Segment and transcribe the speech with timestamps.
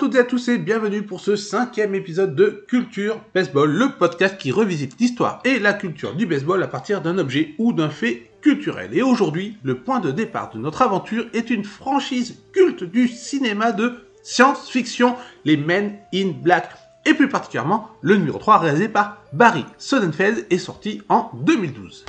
[0.00, 4.38] Toutes et à tous et bienvenue pour ce cinquième épisode de Culture Baseball, le podcast
[4.38, 8.30] qui revisite l'histoire et la culture du baseball à partir d'un objet ou d'un fait
[8.40, 8.96] culturel.
[8.96, 13.72] Et aujourd'hui, le point de départ de notre aventure est une franchise culte du cinéma
[13.72, 16.70] de science-fiction, les Men in Black,
[17.04, 22.06] et plus particulièrement le numéro 3 réalisé par Barry Sonnenfeld est sorti en 2012.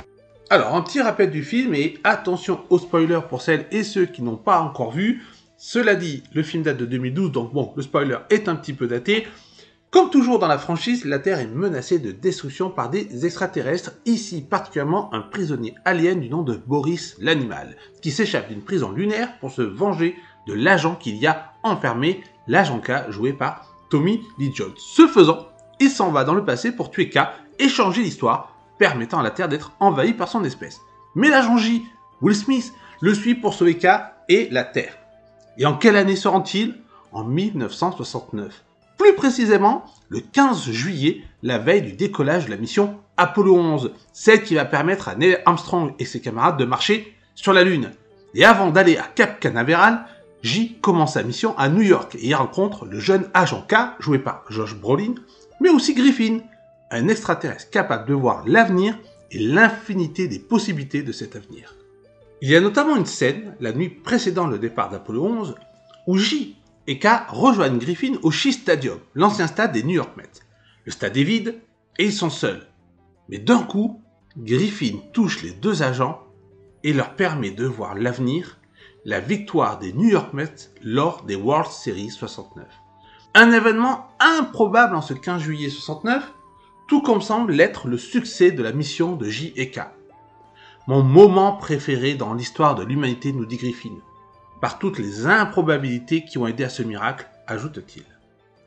[0.48, 4.22] Alors, un petit rappel du film et attention aux spoilers pour celles et ceux qui
[4.22, 5.22] n'ont pas encore vu.
[5.64, 8.88] Cela dit, le film date de 2012, donc bon, le spoiler est un petit peu
[8.88, 9.28] daté.
[9.92, 14.42] Comme toujours dans la franchise, la Terre est menacée de destruction par des extraterrestres, ici
[14.42, 19.52] particulièrement un prisonnier alien du nom de Boris l'animal, qui s'échappe d'une prison lunaire pour
[19.52, 20.16] se venger
[20.48, 24.74] de l'agent qu'il y a enfermé, l'agent K joué par Tommy Lee Jones.
[24.76, 25.46] Ce faisant,
[25.78, 27.20] il s'en va dans le passé pour tuer K
[27.60, 30.80] et changer l'histoire, permettant à la Terre d'être envahie par son espèce.
[31.14, 31.84] Mais l'agent J,
[32.20, 33.86] Will Smith, le suit pour sauver K
[34.28, 34.98] et la Terre.
[35.58, 36.76] Et en quelle année se rend-il
[37.12, 38.64] En 1969.
[38.96, 44.42] Plus précisément, le 15 juillet, la veille du décollage de la mission Apollo 11, celle
[44.42, 47.90] qui va permettre à Neil Armstrong et ses camarades de marcher sur la Lune.
[48.34, 50.06] Et avant d'aller à Cap Canaveral,
[50.42, 54.18] J commence sa mission à New York et y rencontre le jeune agent K, joué
[54.18, 55.14] par Josh Brolin,
[55.60, 56.40] mais aussi Griffin,
[56.90, 58.98] un extraterrestre capable de voir l'avenir
[59.30, 61.74] et l'infinité des possibilités de cet avenir.
[62.42, 65.54] Il y a notamment une scène, la nuit précédant le départ d'Apollo 11,
[66.08, 66.56] où J
[66.88, 70.42] et K rejoignent Griffin au Shea Stadium, l'ancien stade des New York Mets.
[70.84, 71.60] Le stade est vide
[72.00, 72.66] et ils sont seuls.
[73.28, 74.02] Mais d'un coup,
[74.36, 76.20] Griffin touche les deux agents
[76.82, 78.58] et leur permet de voir l'avenir
[79.04, 82.66] la victoire des New York Mets lors des World Series 69.
[83.34, 86.32] Un événement improbable en ce 15 juillet 69,
[86.88, 89.82] tout comme semble l'être le succès de la mission de J et K.
[90.88, 93.94] Mon moment préféré dans l'histoire de l'humanité, nous dit Griffin,
[94.60, 98.02] par toutes les improbabilités qui ont aidé à ce miracle, ajoute-t-il.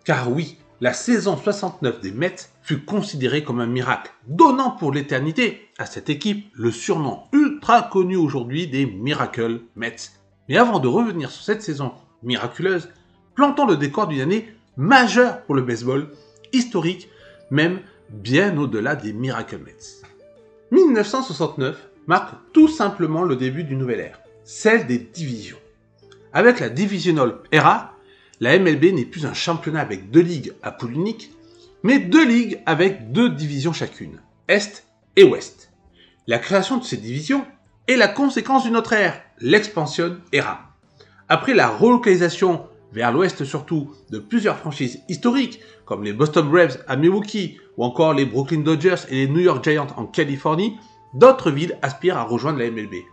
[0.06, 5.68] Car oui, la saison 69 des Mets fut considérée comme un miracle, donnant pour l'éternité
[5.78, 10.14] à cette équipe le surnom ultra connu aujourd'hui des Miracle Mets,
[10.48, 11.92] mais avant de revenir sur cette saison
[12.24, 12.88] miraculeuse,
[13.34, 14.48] plantons le décor d'une année
[14.78, 16.08] majeure pour le baseball,
[16.54, 17.10] historique,
[17.52, 20.02] même bien au-delà des Miracle Mets.
[20.72, 25.58] 1969 marque tout simplement le début d'une nouvelle ère, celle des divisions.
[26.34, 27.94] Avec la Divisional Era,
[28.40, 31.32] la MLB n'est plus un championnat avec deux ligues à poule unique,
[31.84, 34.86] mais deux ligues avec deux divisions chacune, Est
[35.16, 35.72] et Ouest.
[36.28, 37.46] La création de ces divisions
[37.88, 40.72] est la conséquence d'une autre ère, l'expansion era.
[41.30, 46.96] Après la relocalisation vers l'ouest surtout de plusieurs franchises historiques comme les Boston Braves à
[46.96, 50.78] Milwaukee ou encore les Brooklyn Dodgers et les New York Giants en Californie,
[51.16, 53.06] d'autres villes aspirent à rejoindre la MLB.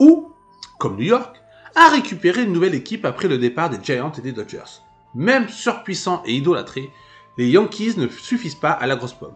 [0.00, 0.32] Ou,
[0.78, 1.40] comme New York,
[1.74, 4.82] à récupérer une nouvelle équipe après le départ des Giants et des Dodgers.
[5.14, 6.90] Même surpuissants et idolâtrés,
[7.38, 9.34] les Yankees ne suffisent pas à la grosse pomme.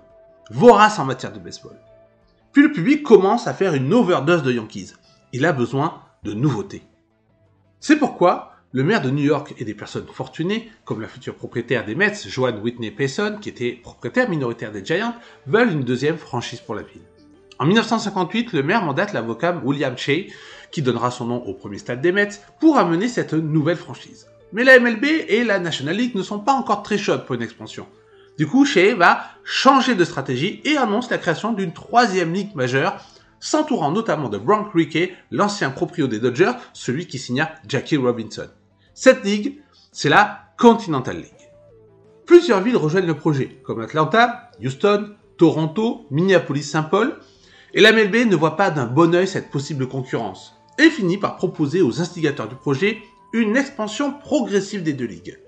[0.51, 1.79] Vorace en matière de baseball.
[2.53, 4.93] Puis le public commence à faire une overdose de Yankees.
[5.33, 6.83] Il a besoin de nouveautés.
[7.81, 11.87] C'est pourquoi le maire de New York et des personnes fortunées, comme la future propriétaire
[11.87, 15.15] des Mets, Joanne Whitney Payson, qui était propriétaire minoritaire des Giants,
[15.47, 17.03] veulent une deuxième franchise pour la ville.
[17.59, 20.27] En 1958, le maire mandate l'avocat William Shea,
[20.71, 24.29] qui donnera son nom au premier stade des Mets, pour amener cette nouvelle franchise.
[24.53, 27.43] Mais la MLB et la National League ne sont pas encore très chaudes pour une
[27.43, 27.87] expansion.
[28.39, 33.01] Du coup, Shea va changer de stratégie et annonce la création d'une troisième ligue majeure
[33.41, 38.49] s'entourant notamment de Bronk Rickey, l'ancien proprio des Dodgers, celui qui signa Jackie Robinson.
[38.95, 39.61] Cette ligue,
[39.93, 41.33] c'est la Continental League.
[42.27, 47.17] Plusieurs villes rejoignent le projet, comme Atlanta, Houston, Toronto, Minneapolis-Saint Paul,
[47.75, 51.37] et la MLB ne voit pas d'un bon oeil cette possible concurrence, et finit par
[51.37, 55.39] proposer aux instigateurs du projet une expansion progressive des deux ligues.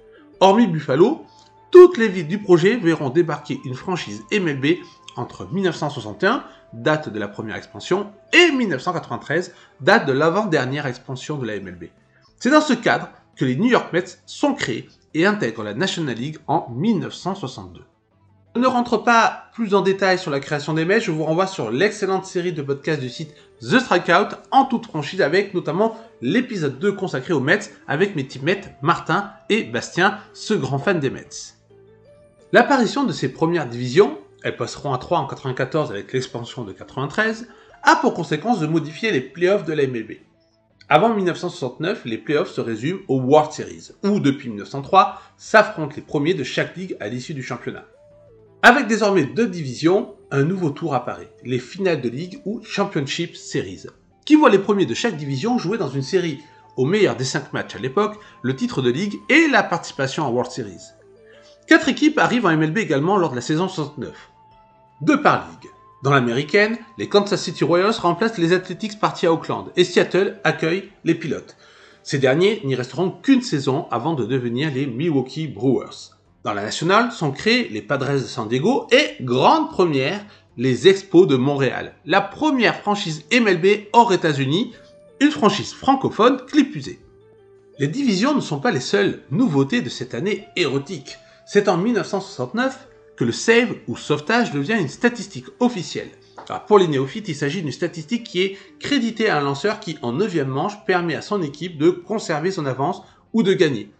[0.40, 1.24] Hormis Buffalo,
[1.70, 4.78] toutes les villes du projet verront débarquer une franchise MLB
[5.16, 11.58] entre 1961, date de la première expansion, et 1993, date de l'avant-dernière expansion de la
[11.58, 11.84] MLB.
[12.38, 16.14] C'est dans ce cadre que les New York Mets sont créés et intègrent la National
[16.16, 17.82] League en 1962.
[18.56, 21.70] Ne rentre pas plus en détail sur la création des Mets, je vous renvoie sur
[21.70, 26.92] l'excellente série de podcasts du site The Strikeout en toute franchise avec notamment l'épisode 2
[26.92, 31.54] consacré aux Mets avec mes teammates Martin et Bastien, ce grand fan des Mets.
[32.52, 37.48] L'apparition de ces premières divisions elles passeront à 3 en 94 avec l'expansion de 93,
[37.82, 40.12] a pour conséquence de modifier les playoffs de la MLB.
[40.88, 46.34] Avant 1969, les playoffs se résument aux World Series, où depuis 1903 s'affrontent les premiers
[46.34, 47.84] de chaque ligue à l'issue du championnat.
[48.62, 53.86] Avec désormais deux divisions, un nouveau tour apparaît, les finales de ligue ou Championship Series,
[54.26, 56.40] qui voient les premiers de chaque division jouer dans une série?
[56.76, 60.30] Au meilleur des 5 matchs à l'époque, le titre de ligue et la participation en
[60.30, 60.92] World Series.
[61.66, 64.14] Quatre équipes arrivent en MLB également lors de la saison 69.
[65.00, 65.70] Deux par ligue.
[66.02, 70.90] Dans l'américaine, les Kansas City Royals remplacent les Athletics partis à Oakland et Seattle accueille
[71.04, 71.56] les pilotes.
[72.02, 76.19] Ces derniers n'y resteront qu'une saison avant de devenir les Milwaukee Brewers.
[76.42, 80.24] Dans la nationale sont créés les Padres de San Diego et, grande première,
[80.56, 84.72] les Expos de Montréal, la première franchise MLB hors États-Unis,
[85.20, 86.98] une franchise francophone clipusée.
[87.78, 91.18] Les divisions ne sont pas les seules nouveautés de cette année érotique.
[91.46, 96.08] C'est en 1969 que le save ou sauvetage devient une statistique officielle.
[96.66, 100.12] pour les néophytes, il s'agit d'une statistique qui est créditée à un lanceur qui, en
[100.12, 103.02] 9 manche, permet à son équipe de conserver son avance
[103.34, 103.90] ou de gagner.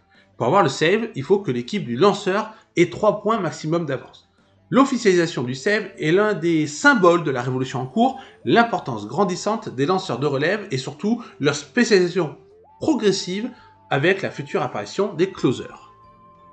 [0.41, 4.27] Pour avoir le save, il faut que l'équipe du lanceur ait 3 points maximum d'avance.
[4.71, 9.85] L'officialisation du save est l'un des symboles de la révolution en cours, l'importance grandissante des
[9.85, 12.37] lanceurs de relève et surtout leur spécialisation
[12.79, 13.51] progressive
[13.91, 15.91] avec la future apparition des closers.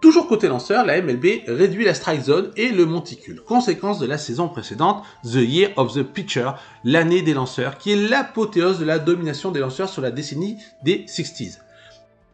[0.02, 4.18] Toujours côté lanceur, la MLB réduit la strike zone et le monticule, conséquence de la
[4.18, 6.50] saison précédente, The Year of the Pitcher,
[6.84, 11.06] l'année des lanceurs, qui est l'apothéose de la domination des lanceurs sur la décennie des
[11.06, 11.60] 60s.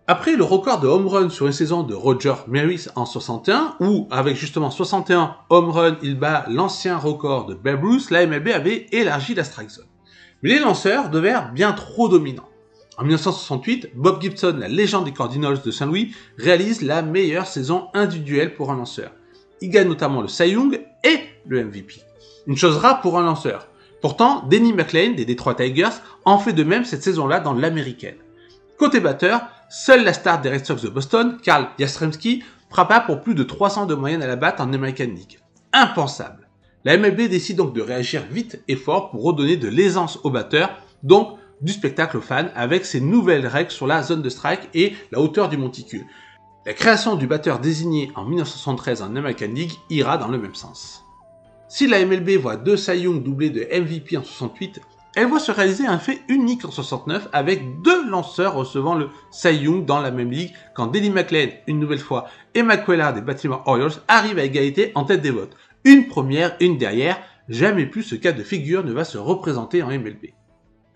[0.06, 4.06] Après le record de home run sur une saison de Roger Maris en 61, où
[4.11, 8.87] avec justement 61 home run, il bat l'ancien record de Babe Ruth, la MLB avait
[8.93, 9.87] élargi la strike zone.
[10.43, 12.51] Mais les lanceurs devinrent bien trop dominants.
[12.99, 18.55] En 1968, Bob Gibson, la légende des Cardinals de Saint-Louis, réalise la meilleure saison individuelle
[18.55, 19.11] pour un lanceur.
[19.62, 21.95] Il gagne notamment le Cy Young et le MVP.
[22.47, 23.69] Une chose rare pour un lanceur.
[24.03, 25.97] Pourtant, Denny McLean des Detroit Tigers
[26.27, 28.17] en fait de même cette saison-là dans l'américaine.
[28.77, 33.35] Côté batteur, seule la star des Red Sox de Boston, Karl Jastrzemski, frappa pour plus
[33.35, 35.39] de 300 de moyenne à la batte en American League.
[35.73, 36.49] Impensable.
[36.85, 40.71] La MLB décide donc de réagir vite et fort pour redonner de l'aisance aux batteurs,
[41.03, 44.95] donc du spectacle aux fans avec ses nouvelles règles sur la zone de strike et
[45.13, 46.05] la hauteur du monticule.
[46.67, 51.05] La création du batteur désigné en 1973 en American League ira dans le même sens.
[51.69, 54.81] Si la MLB voit deux Cy Young doublés de MVP en 68,
[55.17, 59.67] elle voit se réaliser un fait unique en 69 avec deux lanceurs recevant le Cy
[59.87, 63.93] dans la même ligue quand Denny McLean, une nouvelle fois, et McQuellard des Baltimore Orioles
[64.09, 65.57] arrivent à égalité en tête des votes.
[65.85, 67.19] Une première, une derrière,
[67.49, 70.27] jamais plus ce cas de figure ne va se représenter en MLB.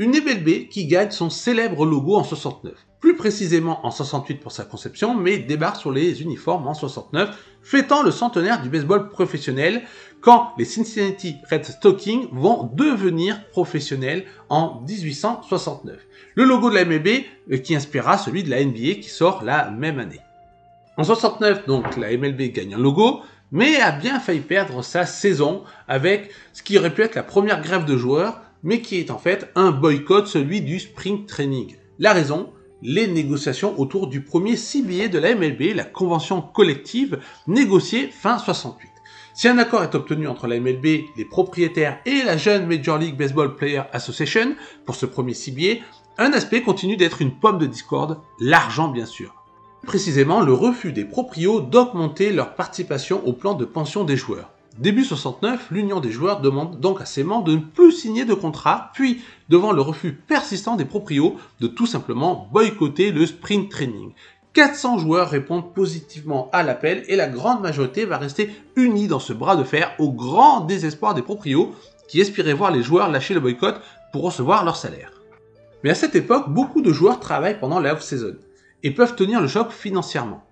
[0.00, 2.72] Une MLB qui gagne son célèbre logo en 69.
[3.00, 8.04] Plus précisément en 68 pour sa conception, mais débarque sur les uniformes en 69, fêtant
[8.04, 9.82] le centenaire du baseball professionnel
[10.20, 15.96] quand les Cincinnati Red Stockings vont devenir professionnels en 1869.
[16.36, 19.68] Le logo de la MLB euh, qui inspirera celui de la NBA qui sort la
[19.70, 20.20] même année.
[20.96, 25.64] En 69, donc, la MLB gagne un logo, mais a bien failli perdre sa saison
[25.88, 29.18] avec ce qui aurait pu être la première grève de joueurs mais qui est en
[29.18, 31.76] fait un boycott, celui du Spring Training.
[31.98, 32.50] La raison
[32.82, 38.88] les négociations autour du premier CBA de la MLB, la convention collective négociée fin 68.
[39.34, 43.16] Si un accord est obtenu entre la MLB, les propriétaires et la jeune Major League
[43.16, 45.84] Baseball Player Association pour ce premier CBA,
[46.18, 49.34] un aspect continue d'être une pomme de discorde, l'argent bien sûr.
[49.86, 54.50] Précisément le refus des proprios d'augmenter leur participation au plan de pension des joueurs.
[54.78, 58.32] Début 69, l'Union des joueurs demande donc à ses membres de ne plus signer de
[58.32, 64.12] contrat, puis, devant le refus persistant des proprios, de tout simplement boycotter le sprint training.
[64.52, 69.32] 400 joueurs répondent positivement à l'appel et la grande majorité va rester unie dans ce
[69.32, 71.74] bras de fer au grand désespoir des proprios
[72.06, 73.80] qui espéraient voir les joueurs lâcher le boycott
[74.12, 75.10] pour recevoir leur salaire.
[75.82, 78.36] Mais à cette époque, beaucoup de joueurs travaillent pendant la off-season
[78.84, 80.44] et peuvent tenir le choc financièrement.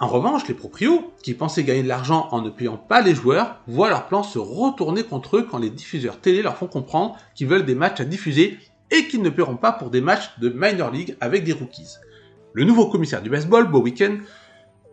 [0.00, 3.56] En revanche, les proprios, qui pensaient gagner de l'argent en ne payant pas les joueurs,
[3.66, 7.48] voient leur plan se retourner contre eux quand les diffuseurs télé leur font comprendre qu'ils
[7.48, 8.58] veulent des matchs à diffuser
[8.92, 11.96] et qu'ils ne paieront pas pour des matchs de minor league avec des rookies.
[12.52, 14.20] Le nouveau commissaire du baseball, Bo Weekend,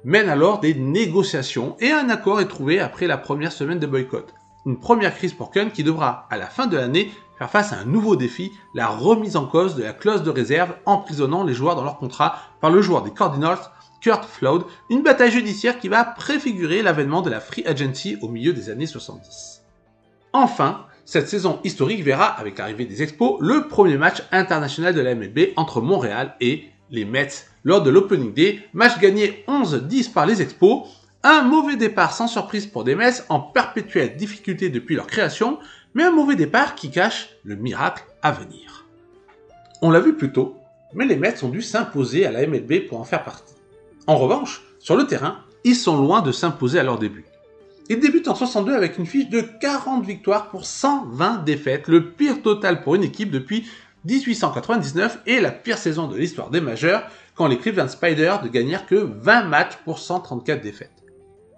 [0.04, 4.34] mène alors des négociations et un accord est trouvé après la première semaine de boycott.
[4.66, 7.78] Une première crise pour Ken qui devra, à la fin de l'année, faire face à
[7.78, 11.76] un nouveau défi, la remise en cause de la clause de réserve emprisonnant les joueurs
[11.76, 13.60] dans leur contrat par le joueur des Cardinals
[14.06, 18.54] Kurt Flood, une bataille judiciaire qui va préfigurer l'avènement de la Free Agency au milieu
[18.54, 19.64] des années 70.
[20.32, 25.16] Enfin, cette saison historique verra, avec l'arrivée des Expos, le premier match international de la
[25.16, 30.40] MLB entre Montréal et les Mets lors de l'Opening Day, match gagné 11-10 par les
[30.40, 30.88] Expos,
[31.24, 35.58] un mauvais départ sans surprise pour des Mets en perpétuelle difficulté depuis leur création,
[35.96, 38.86] mais un mauvais départ qui cache le miracle à venir.
[39.82, 40.58] On l'a vu plus tôt,
[40.94, 43.55] mais les Mets ont dû s'imposer à la MLB pour en faire partie.
[44.08, 47.26] En revanche, sur le terrain, ils sont loin de s'imposer à leur début.
[47.90, 52.42] Ils débutent en 62 avec une fiche de 40 victoires pour 120 défaites, le pire
[52.42, 53.68] total pour une équipe depuis
[54.06, 58.86] 1899 est la pire saison de l'histoire des majeurs quand les Cleveland Spiders ne gagnèrent
[58.86, 60.92] que 20 matchs pour 134 défaites.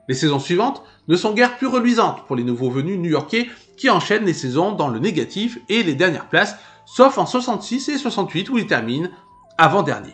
[0.07, 4.25] Les saisons suivantes ne sont guère plus reluisantes pour les nouveaux venus new-yorkais qui enchaînent
[4.25, 8.57] les saisons dans le négatif et les dernières places, sauf en 66 et 68 où
[8.57, 9.09] ils terminent
[9.57, 10.13] avant-dernier.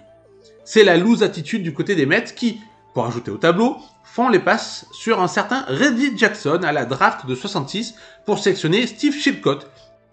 [0.66, 2.62] C'est la loose attitude du côté des Mets qui,
[2.94, 7.26] pour ajouter au tableau, font les passes sur un certain Reddy Jackson à la draft
[7.26, 9.70] de 66 pour sélectionner Steve Chilcott,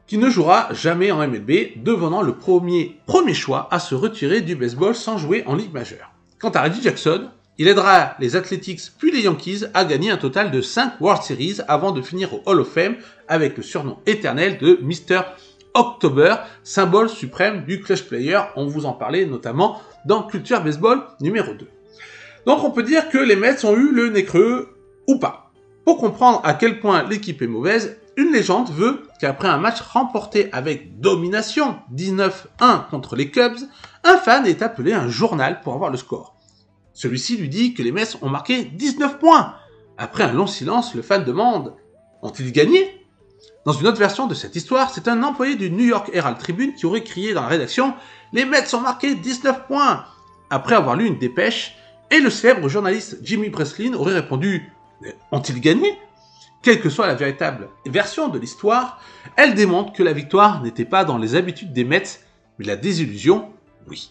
[0.09, 4.57] qui ne jouera jamais en MLB, devenant le premier, premier choix à se retirer du
[4.57, 6.11] baseball sans jouer en Ligue majeure.
[6.41, 7.29] Quant à Reddy Jackson,
[7.59, 11.59] il aidera les Athletics puis les Yankees à gagner un total de 5 World Series
[11.69, 12.97] avant de finir au Hall of Fame
[13.29, 15.21] avec le surnom éternel de Mr.
[15.75, 18.41] October, symbole suprême du clutch player.
[18.57, 21.69] On vous en parlait notamment dans Culture Baseball numéro 2.
[22.47, 25.51] Donc on peut dire que les Mets ont eu le nez creux ou pas.
[25.85, 30.49] Pour comprendre à quel point l'équipe est mauvaise, une légende veut qu'après un match remporté
[30.53, 33.59] avec domination 19-1 contre les Cubs,
[34.05, 36.37] un fan ait appelé un journal pour avoir le score.
[36.93, 39.55] Celui-ci lui dit que les Mets ont marqué 19 points.
[39.97, 41.75] Après un long silence, le fan demande
[42.23, 43.00] Ont-ils gagné?
[43.67, 46.73] Dans une autre version de cette histoire, c'est un employé du New York Herald Tribune
[46.73, 47.95] qui aurait crié dans la rédaction
[48.33, 50.07] Les Mets ont marqué 19 points
[50.49, 51.77] Après avoir lu une dépêche,
[52.11, 54.73] et le célèbre journaliste Jimmy Breslin aurait répondu
[55.31, 55.99] Ont-ils gagné?
[56.63, 59.01] Quelle que soit la véritable version de l'histoire,
[59.37, 62.21] elle démontre que la victoire n'était pas dans les habitudes des Mets,
[62.59, 63.51] mais la désillusion,
[63.89, 64.11] oui.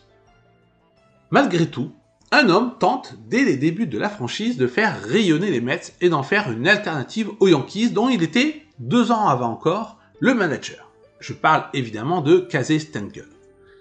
[1.32, 1.92] Malgré tout,
[2.32, 6.10] un homme tente, dès les débuts de la franchise, de faire rayonner les Mets et
[6.10, 10.90] d'en faire une alternative aux Yankees dont il était, deux ans avant encore, le manager.
[11.20, 13.28] Je parle évidemment de Casey Stengel.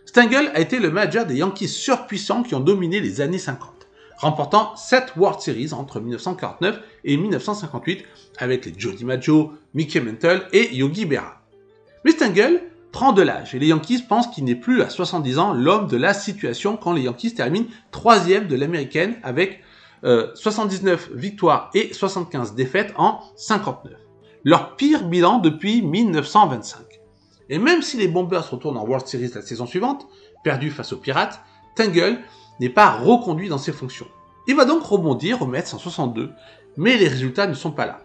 [0.06, 3.86] Stengel a été le manager des Yankees surpuissants qui ont dominé les années 50,
[4.16, 8.04] remportant 7 World Series entre 1949 et 1958
[8.38, 11.42] avec les Joe DiMaggio, Mickey Mantle et Yogi Berra.
[12.04, 15.52] Mais Stengel prend de l'âge et les Yankees pensent qu'il n'est plus à 70 ans
[15.52, 19.62] l'homme de la situation quand les Yankees terminent troisième de l'américaine avec
[20.02, 24.07] 79 euh, victoires et 75 défaites en 59.
[24.44, 26.80] Leur pire bilan depuis 1925.
[27.50, 30.06] Et même si les Bombers retournent en World Series la saison suivante,
[30.44, 31.40] perdus face aux Pirates,
[31.74, 32.18] Tangle
[32.60, 34.06] n'est pas reconduit dans ses fonctions.
[34.46, 36.30] Il va donc rebondir au Mets en 62,
[36.76, 38.00] mais les résultats ne sont pas là.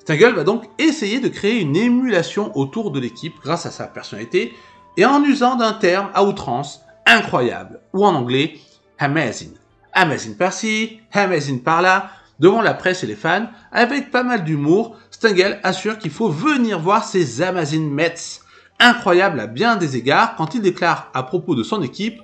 [0.00, 4.54] Stengel va donc essayer de créer une émulation autour de l'équipe grâce à sa personnalité
[4.96, 8.54] et en usant d'un terme à outrance incroyable, ou en anglais
[8.98, 9.52] amazing.
[9.92, 15.60] Amazing par-ci, amazing par-là, devant la presse et les fans, avec pas mal d'humour, Stengel
[15.62, 18.40] assure qu'il faut venir voir ces Amazing Mets,
[18.78, 22.20] incroyables à bien des égards quand il déclare à propos de son équipe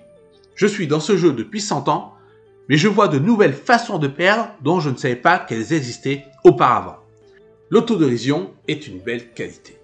[0.54, 2.14] Je suis dans ce jeu depuis 100 ans,
[2.68, 6.24] mais je vois de nouvelles façons de perdre dont je ne savais pas qu'elles existaient
[6.44, 6.96] auparavant.
[7.70, 9.78] L'autodérision est une belle qualité.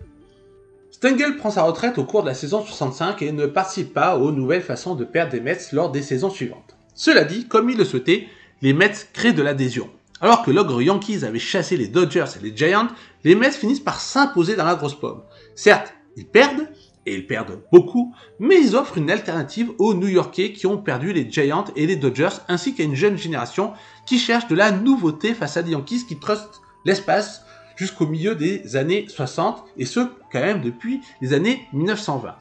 [0.90, 4.32] Stengel prend sa retraite au cours de la saison 65 et ne participe pas aux
[4.32, 6.76] nouvelles façons de perdre des Mets lors des saisons suivantes.
[6.94, 8.26] Cela dit, comme il le souhaitait,
[8.62, 9.88] les Mets créent de l'adhésion.
[10.20, 12.88] Alors que l'ogre Yankees avait chassé les Dodgers et les Giants,
[13.22, 15.22] les Mets finissent par s'imposer dans la grosse pomme.
[15.54, 16.66] Certes, ils perdent,
[17.06, 21.30] et ils perdent beaucoup, mais ils offrent une alternative aux New-Yorkais qui ont perdu les
[21.30, 23.72] Giants et les Dodgers, ainsi qu'à une jeune génération
[24.06, 27.44] qui cherche de la nouveauté face à des Yankees qui trustent l'espace
[27.76, 30.00] jusqu'au milieu des années 60, et ce,
[30.32, 32.34] quand même depuis les années 1920.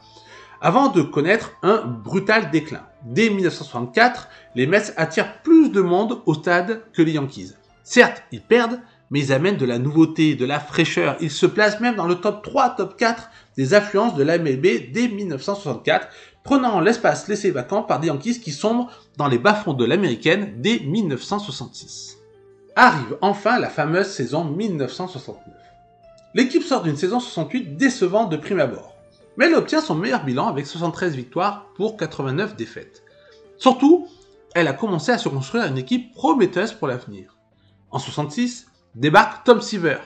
[0.60, 2.82] Avant de connaître un brutal déclin.
[3.04, 7.54] Dès 1964, les Mets attirent plus de monde au stade que les Yankees.
[7.90, 8.80] Certes, ils perdent,
[9.10, 11.16] mais ils amènent de la nouveauté, de la fraîcheur.
[11.20, 14.92] Ils se placent même dans le top 3, top 4 des affluences de la MLB
[14.92, 16.06] dès 1964,
[16.44, 20.80] prenant l'espace laissé vacant par des Yankees qui sombrent dans les bas-fonds de l'américaine dès
[20.80, 22.18] 1966
[22.76, 25.42] arrive enfin la fameuse saison 1969.
[26.34, 28.94] L'équipe sort d'une saison 68 décevante de prime abord,
[29.38, 33.02] mais elle obtient son meilleur bilan avec 73 victoires pour 89 défaites.
[33.56, 34.06] Surtout,
[34.54, 37.37] elle a commencé à se construire une équipe prometteuse pour l'avenir.
[37.90, 39.98] En 66, débarque Tom Seaver.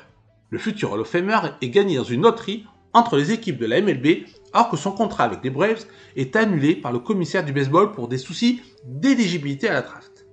[0.51, 3.81] Le futur Hall of Famer est gagné dans une loterie entre les équipes de la
[3.81, 5.85] MLB alors que son contrat avec les Braves
[6.15, 10.27] est annulé par le commissaire du baseball pour des soucis d'éligibilité à la draft.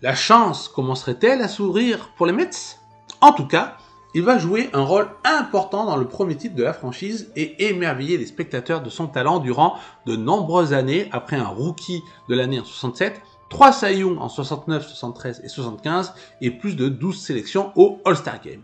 [0.00, 2.78] La chance commencerait-elle à sourire pour les Mets?
[3.20, 3.76] En tout cas,
[4.14, 8.16] il va jouer un rôle important dans le premier titre de la franchise et émerveiller
[8.16, 12.64] les spectateurs de son talent durant de nombreuses années après un rookie de l'année en
[12.64, 13.20] 67,
[13.54, 18.40] 3 Cy Young en 69, 73 et 75 et plus de 12 sélections au All-Star
[18.42, 18.62] Game.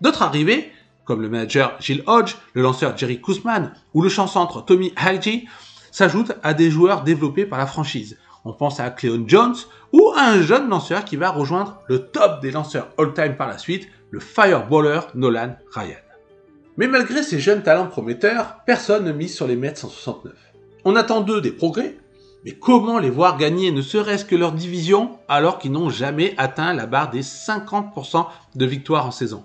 [0.00, 0.72] D'autres arrivées,
[1.04, 5.46] comme le manager Gilles Hodge, le lanceur Jerry Koosman ou le chancentre Tommy Hagee,
[5.92, 8.18] s'ajoutent à des joueurs développés par la franchise.
[8.44, 9.54] On pense à Cleon Jones
[9.92, 13.58] ou à un jeune lanceur qui va rejoindre le top des lanceurs all-time par la
[13.58, 15.94] suite, le fireballer Nolan Ryan.
[16.76, 20.32] Mais malgré ces jeunes talents prometteurs, personne ne mise sur les Mets en 69.
[20.84, 21.98] On attend d'eux des progrès,
[22.44, 26.74] mais comment les voir gagner ne serait-ce que leur division alors qu'ils n'ont jamais atteint
[26.74, 29.44] la barre des 50% de victoires en saison?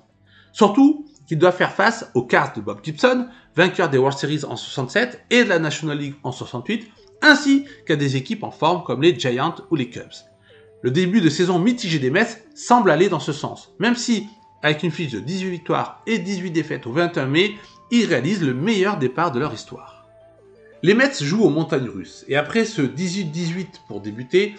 [0.52, 4.58] Surtout qu'ils doivent faire face aux Cards de Bob Gibson, vainqueur des World Series en
[4.58, 6.90] 67 et de la National League en 68,
[7.22, 10.26] ainsi qu'à des équipes en forme comme les Giants ou les Cubs.
[10.82, 14.28] Le début de saison mitigé des Mets semble aller dans ce sens, même si,
[14.62, 17.56] avec une fiche de 18 victoires et 18 défaites au 21 mai,
[17.92, 19.99] ils réalisent le meilleur départ de leur histoire.
[20.82, 24.56] Les Mets jouent aux montagnes russes, et après ce 18-18 pour débuter,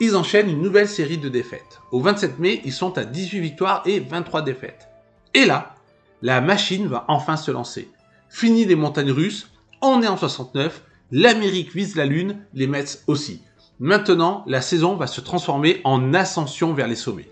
[0.00, 1.80] ils enchaînent une nouvelle série de défaites.
[1.92, 4.88] Au 27 mai, ils sont à 18 victoires et 23 défaites.
[5.32, 5.76] Et là,
[6.22, 7.88] la machine va enfin se lancer.
[8.28, 9.48] Fini les montagnes russes,
[9.80, 13.42] on est en 69, l'Amérique vise la Lune, les Mets aussi.
[13.78, 17.28] Maintenant, la saison va se transformer en ascension vers les sommets.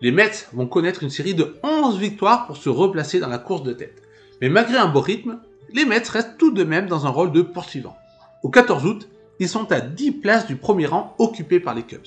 [0.00, 3.62] Les Mets vont connaître une série de 11 victoires pour se replacer dans la course
[3.62, 4.02] de tête.
[4.40, 5.38] Mais malgré un beau rythme,
[5.72, 7.96] les Mets restent tout de même dans un rôle de poursuivant.
[8.42, 9.08] Au 14 août,
[9.38, 12.06] ils sont à 10 places du premier rang occupé par les Cubs.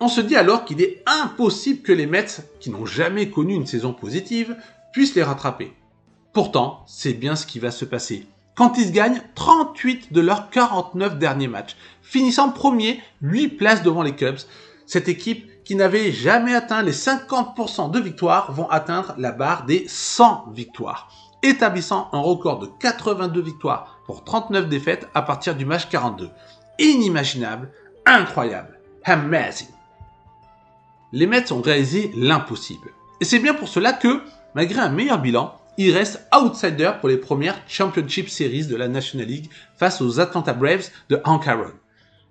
[0.00, 2.26] On se dit alors qu'il est impossible que les Mets,
[2.58, 4.56] qui n'ont jamais connu une saison positive,
[4.92, 5.72] puissent les rattraper.
[6.32, 8.26] Pourtant, c'est bien ce qui va se passer.
[8.54, 14.14] Quand ils gagnent 38 de leurs 49 derniers matchs, finissant premier 8 places devant les
[14.14, 14.40] Cubs,
[14.86, 19.86] cette équipe qui n'avait jamais atteint les 50% de victoires vont atteindre la barre des
[19.86, 25.88] 100 victoires, établissant un record de 82 victoires pour 39 défaites à partir du match
[25.88, 26.30] 42.
[26.78, 27.70] Inimaginable,
[28.06, 29.68] incroyable, amazing.
[31.12, 32.90] Les Mets ont réalisé l'impossible.
[33.20, 34.22] Et c'est bien pour cela que,
[34.54, 39.26] malgré un meilleur bilan, il reste outsider pour les premières Championship Series de la National
[39.26, 41.72] League face aux Atlanta Braves de Hank Aaron.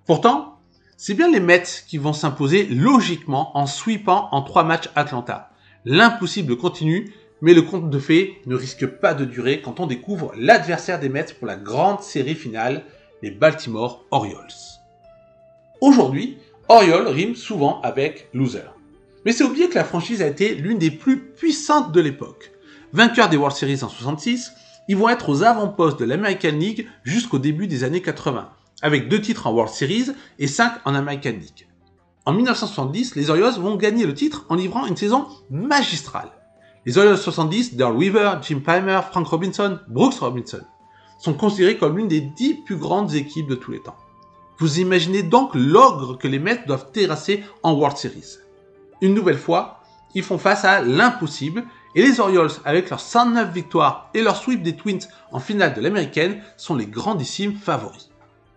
[0.05, 0.59] Pourtant,
[0.97, 5.49] c'est bien les Mets qui vont s'imposer logiquement en sweepant en trois matchs Atlanta.
[5.85, 10.33] L'impossible continue, mais le conte de fées ne risque pas de durer quand on découvre
[10.37, 12.83] l'adversaire des Mets pour la grande série finale,
[13.21, 14.47] les Baltimore Orioles.
[15.81, 18.69] Aujourd'hui, Oriole rime souvent avec loser.
[19.25, 22.51] Mais c'est oublier que la franchise a été l'une des plus puissantes de l'époque.
[22.93, 24.51] Vainqueurs des World Series en 66,
[24.87, 28.49] ils vont être aux avant-postes de l'American League jusqu'au début des années 80,
[28.81, 30.07] avec deux titres en World Series
[30.39, 31.67] et cinq en American League.
[32.25, 36.29] En 1970, les Orioles vont gagner le titre en livrant une saison magistrale.
[36.85, 40.61] Les Orioles 70, Darrell Weaver, Jim Palmer, Frank Robinson, Brooks Robinson,
[41.19, 43.97] sont considérés comme l'une des dix plus grandes équipes de tous les temps.
[44.59, 48.37] Vous imaginez donc l'ogre que les Mets doivent terrasser en World Series.
[49.01, 49.81] Une nouvelle fois,
[50.15, 51.65] ils font face à l'impossible
[51.95, 55.81] et les Orioles, avec leurs 109 victoires et leur sweep des Twins en finale de
[55.81, 58.09] l'américaine, sont les grandissimes favoris.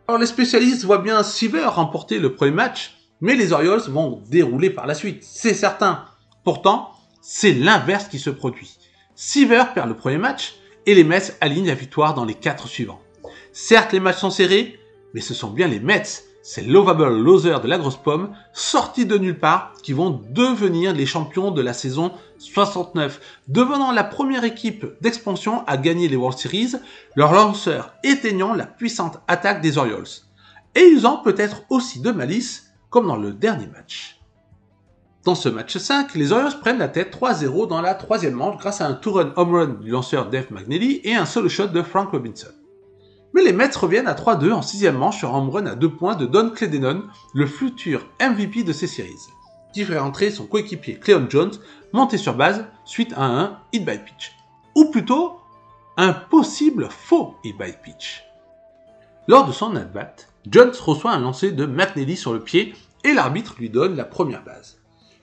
[0.07, 4.71] Alors les spécialistes voient bien Seaver remporter le premier match, mais les Orioles vont dérouler
[4.71, 6.05] par la suite, c'est certain.
[6.45, 6.91] Pourtant,
[7.23, 8.77] c'est l'inverse qui se produit.
[9.15, 13.01] Seaver perd le premier match et les Mets alignent la victoire dans les quatre suivants.
[13.53, 14.79] Certes, les matchs sont serrés,
[15.15, 19.17] mais ce sont bien les Mets ces lovable losers de la grosse pomme, sortis de
[19.17, 24.85] nulle part, qui vont devenir les champions de la saison 69, devenant la première équipe
[25.01, 26.73] d'expansion à gagner les World Series,
[27.15, 30.09] leur lanceur éteignant la puissante attaque des Orioles,
[30.75, 34.19] et usant peut-être aussi de malice, comme dans le dernier match.
[35.25, 38.81] Dans ce match 5, les Orioles prennent la tête 3-0 dans la troisième manche grâce
[38.81, 42.11] à un two-run home run du lanceur Dave McNally et un solo shot de Frank
[42.11, 42.51] Robinson.
[43.33, 46.17] Mais les Mets reviennent à 3-2 en sixième manche sur un run à deux points
[46.17, 47.05] de Don Cledenon,
[47.35, 49.29] le futur MVP de ces séries,
[49.73, 51.53] qui fait rentrer son coéquipier Cleon Jones,
[51.93, 54.33] monté sur base suite à un hit by pitch.
[54.75, 55.39] Ou plutôt,
[55.97, 58.25] un possible faux hit by pitch.
[59.29, 60.17] Lors de son at-bat,
[60.51, 64.43] Jones reçoit un lancer de McNally sur le pied et l'arbitre lui donne la première
[64.43, 64.82] base.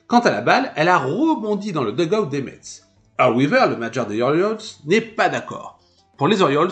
[0.09, 2.81] Quant à la balle, elle a rebondi dans le dugout des Mets.
[3.19, 5.79] Al Weaver, le manager des Orioles, n'est pas d'accord.
[6.17, 6.71] Pour les Orioles,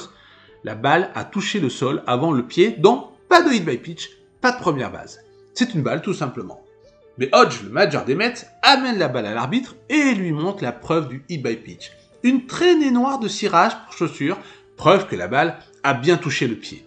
[0.63, 4.09] la balle a touché le sol avant le pied, donc pas de hit by pitch,
[4.41, 5.19] pas de première base.
[5.53, 6.63] C'est une balle tout simplement.
[7.19, 10.71] Mais Hodge, le manager des Mets, amène la balle à l'arbitre et lui montre la
[10.71, 11.91] preuve du hit by pitch.
[12.23, 14.39] Une traînée noire de cirage pour chaussure,
[14.77, 16.86] preuve que la balle a bien touché le pied.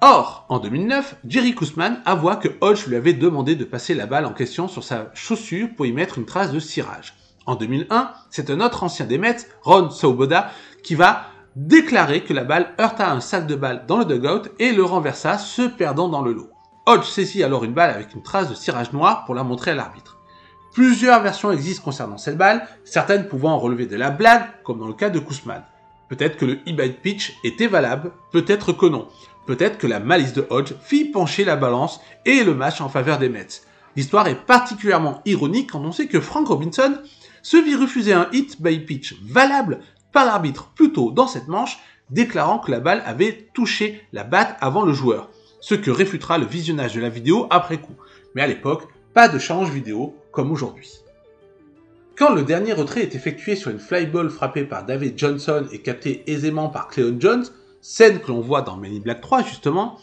[0.00, 4.26] Or, en 2009, Jerry Koosman avoua que Hodge lui avait demandé de passer la balle
[4.26, 7.14] en question sur sa chaussure pour y mettre une trace de cirage.
[7.46, 10.52] En 2001, c'est un autre ancien des Mets, Ron Sauboda,
[10.84, 11.22] qui va
[11.56, 15.36] déclarer que la balle heurta un sac de balles dans le dugout et le renversa,
[15.36, 16.50] se perdant dans le lot.
[16.86, 19.74] Hodge saisit alors une balle avec une trace de cirage noir pour la montrer à
[19.74, 20.16] l'arbitre.
[20.74, 24.94] Plusieurs versions existent concernant cette balle, certaines pouvant relever de la blague, comme dans le
[24.94, 25.64] cas de Kousman.
[26.08, 29.08] Peut-être que le e pitch était valable, peut-être que non.
[29.48, 33.16] Peut-être que la malice de Hodge fit pencher la balance et le match en faveur
[33.16, 33.62] des Mets.
[33.96, 36.98] L'histoire est particulièrement ironique quand on sait que Frank Robinson
[37.40, 39.80] se vit refuser un hit by pitch valable
[40.12, 41.78] par l'arbitre plus tôt dans cette manche,
[42.10, 45.30] déclarant que la balle avait touché la batte avant le joueur,
[45.60, 47.96] ce que réfutera le visionnage de la vidéo après coup.
[48.34, 50.90] Mais à l'époque, pas de challenge vidéo comme aujourd'hui.
[52.18, 56.30] Quand le dernier retrait est effectué sur une flyball frappée par David Johnson et captée
[56.30, 57.46] aisément par Cleon Jones,
[57.88, 59.96] scène que l'on voit dans Men in Black 3 justement,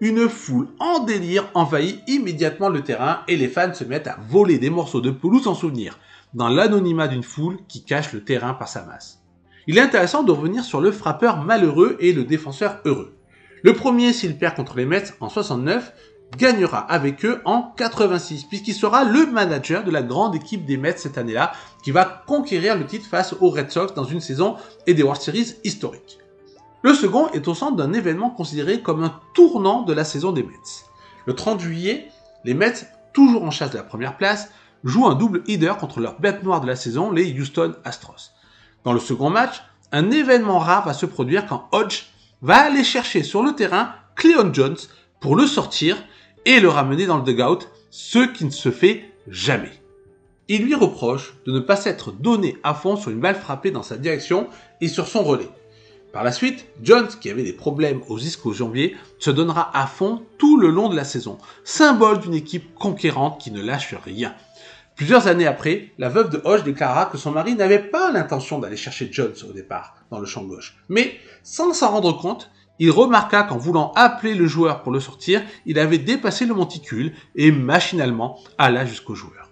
[0.00, 4.58] une foule en délire envahit immédiatement le terrain et les fans se mettent à voler
[4.58, 6.00] des morceaux de pelouse en souvenir,
[6.34, 9.20] dans l'anonymat d'une foule qui cache le terrain par sa masse.
[9.68, 13.16] Il est intéressant de revenir sur le frappeur malheureux et le défenseur heureux.
[13.62, 15.92] Le premier, s'il perd contre les Mets en 69,
[16.36, 20.96] gagnera avec eux en 86, puisqu'il sera le manager de la grande équipe des Mets
[20.96, 21.52] cette année-là,
[21.84, 24.56] qui va conquérir le titre face aux Red Sox dans une saison
[24.88, 26.18] et des World Series historiques.
[26.88, 30.42] Le second est au centre d'un événement considéré comme un tournant de la saison des
[30.42, 30.86] Mets.
[31.26, 32.08] Le 30 juillet,
[32.44, 34.48] les Mets, toujours en chasse de la première place,
[34.84, 38.30] jouent un double header contre leur bête noire de la saison, les Houston Astros.
[38.84, 42.06] Dans le second match, un événement rare va se produire quand Hodge
[42.40, 44.78] va aller chercher sur le terrain Cleon Jones
[45.20, 45.98] pour le sortir
[46.46, 49.82] et le ramener dans le dugout, ce qui ne se fait jamais.
[50.48, 53.82] Il lui reproche de ne pas s'être donné à fond sur une balle frappée dans
[53.82, 54.48] sa direction
[54.80, 55.50] et sur son relais.
[56.12, 60.58] Par la suite, Jones, qui avait des problèmes aux ischio-jambiers, se donnera à fond tout
[60.58, 64.34] le long de la saison, symbole d'une équipe conquérante qui ne lâche rien.
[64.96, 68.76] Plusieurs années après, la veuve de Hodge déclara que son mari n'avait pas l'intention d'aller
[68.76, 70.76] chercher Jones au départ, dans le champ gauche.
[70.88, 75.42] Mais, sans s'en rendre compte, il remarqua qu'en voulant appeler le joueur pour le sortir,
[75.66, 79.50] il avait dépassé le monticule et machinalement alla jusqu'au joueur.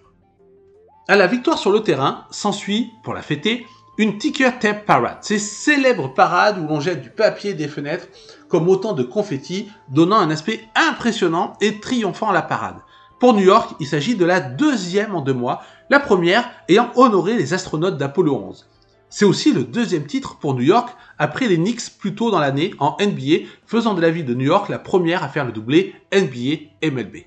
[1.07, 3.65] À la victoire sur le terrain, s'ensuit, pour la fêter,
[3.97, 8.07] une ticker tape parade, ces célèbres parades où l'on jette du papier des fenêtres
[8.47, 12.77] comme autant de confettis, donnant un aspect impressionnant et triomphant à la parade.
[13.19, 17.35] Pour New York, il s'agit de la deuxième en deux mois, la première ayant honoré
[17.35, 18.69] les astronautes d'Apollo 11.
[19.09, 22.75] C'est aussi le deuxième titre pour New York après les Knicks plus tôt dans l'année
[22.77, 25.95] en NBA, faisant de la ville de New York la première à faire le doublé
[26.11, 27.25] NBA-MLB.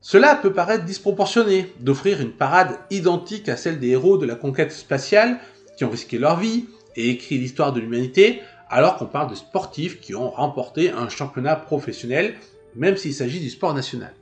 [0.00, 4.72] Cela peut paraître disproportionné d'offrir une parade identique à celle des héros de la conquête
[4.72, 5.38] spatiale
[5.76, 10.00] qui ont risqué leur vie et écrit l'histoire de l'humanité, alors qu'on parle de sportifs
[10.00, 12.34] qui ont remporté un championnat professionnel,
[12.74, 14.14] même s'il s'agit du sport national.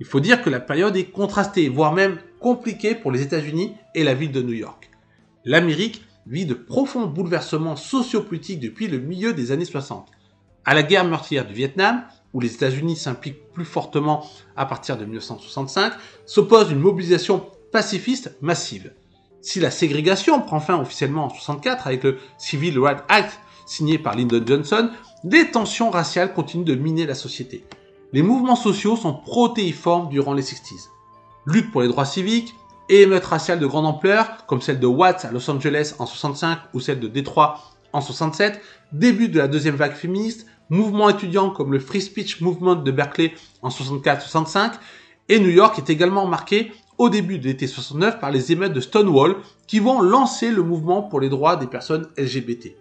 [0.00, 4.02] Il faut dire que la période est contrastée, voire même compliquée pour les États-Unis et
[4.02, 4.90] la ville de New York.
[5.44, 10.08] L'Amérique vit de profonds bouleversements sociopolitiques depuis le milieu des années 60.
[10.64, 14.24] À la guerre meurtrière du Vietnam, où les États-Unis s'impliquent plus fortement
[14.56, 15.92] à partir de 1965,
[16.26, 18.92] s'oppose une mobilisation pacifiste massive.
[19.40, 24.14] Si la ségrégation prend fin officiellement en 64 avec le Civil Rights Act signé par
[24.14, 24.90] Lyndon Johnson,
[25.24, 27.64] des tensions raciales continuent de miner la société
[28.12, 30.88] les mouvements sociaux sont protéiformes durant les 60s.
[31.46, 32.54] Lutte pour les droits civiques,
[32.88, 36.80] émeutes raciales de grande ampleur, comme celle de Watts à Los Angeles en 65 ou
[36.80, 37.60] celle de Détroit
[37.92, 38.60] en 67,
[38.92, 43.34] début de la deuxième vague féministe, mouvements étudiants comme le Free Speech Movement de Berkeley
[43.60, 44.72] en 64-65,
[45.28, 48.80] et New York est également marqué au début de l'été 69 par les émeutes de
[48.80, 52.74] Stonewall qui vont lancer le mouvement pour les droits des personnes LGBT.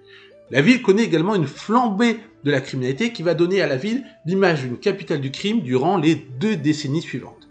[0.51, 4.03] La ville connaît également une flambée de la criminalité qui va donner à la ville
[4.25, 7.47] l'image d'une capitale du crime durant les deux décennies suivantes.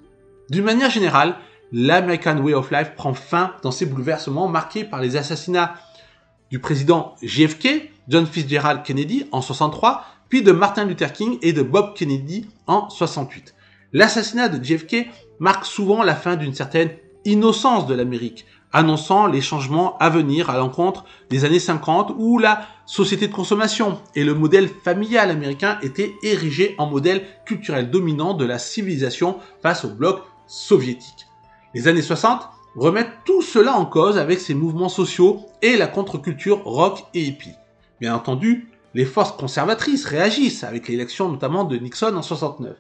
[0.49, 1.37] D'une manière générale,
[1.73, 5.75] l'American Way of Life prend fin dans ces bouleversements marqués par les assassinats
[6.51, 11.63] du président JFK, John Fitzgerald Kennedy en 63, puis de Martin Luther King et de
[11.63, 13.55] Bob Kennedy en 68.
[13.93, 15.09] L'assassinat de JFK
[15.41, 16.91] marque souvent la fin d'une certaine
[17.25, 22.63] innocence de l'Amérique, annonçant les changements à venir à l'encontre des années 50 où la
[22.87, 28.45] société de consommation et le modèle familial américain étaient érigés en modèle culturel dominant de
[28.45, 31.27] la civilisation face au bloc soviétique.
[31.75, 36.63] Les années 60 remettent tout cela en cause avec ces mouvements sociaux et la contre-culture
[36.65, 37.55] rock et hippie.
[38.01, 42.77] Bien entendu, les forces conservatrices réagissent avec l'élection notamment de Nixon en 69.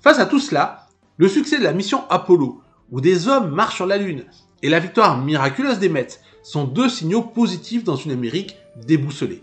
[0.00, 3.86] Face à tout cela, le succès de la mission Apollo, où des hommes marchent sur
[3.86, 4.24] la Lune,
[4.62, 9.42] et la victoire miraculeuse des Mets sont deux signaux positifs dans une Amérique déboussolée.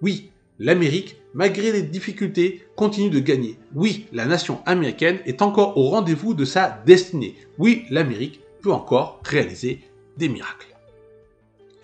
[0.00, 3.58] Oui, l'Amérique, malgré les difficultés, continue de gagner.
[3.74, 7.36] Oui, la nation américaine est encore au rendez-vous de sa destinée.
[7.58, 9.80] Oui, l'Amérique peut encore réaliser
[10.16, 10.71] des miracles.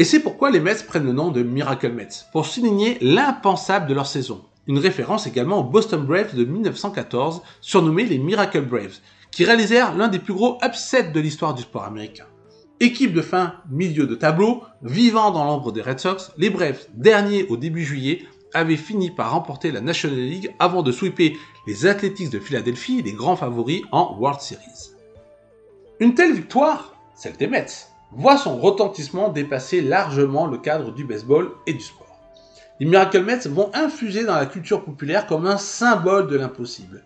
[0.01, 3.95] Et c'est pourquoi les Mets prennent le nom de Miracle Mets, pour souligner l'impensable de
[3.95, 4.45] leur saison.
[4.69, 8.99] Une référence également aux Boston Braves de 1914, surnommés les Miracle Braves,
[9.33, 12.27] qui réalisèrent l'un des plus gros upsets de l'histoire du sport américain.
[12.79, 17.49] Équipe de fin milieu de tableau, vivant dans l'ombre des Red Sox, les Braves, derniers
[17.49, 21.33] au début juillet, avaient fini par remporter la National League avant de sweeper
[21.67, 24.93] les Athletics de Philadelphie, les grands favoris en World Series.
[25.99, 31.51] Une telle victoire, celle des Mets, voit son retentissement dépasser largement le cadre du baseball
[31.67, 32.19] et du sport.
[32.81, 37.03] les Miracle Mets vont infuser dans la culture populaire comme un symbole de l'impossible.